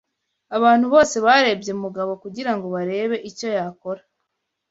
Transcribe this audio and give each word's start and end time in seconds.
Abantu 0.57 0.85
bose 0.93 1.15
barebye 1.25 1.71
Mugabo 1.83 2.11
kugirango 2.23 2.67
barebe 2.75 3.15
icyo 3.29 3.47
yakora. 3.57 4.01